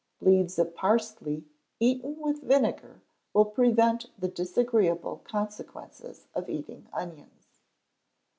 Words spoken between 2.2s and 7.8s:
vinegar, will prevent the disagreeable consequences of eating onions.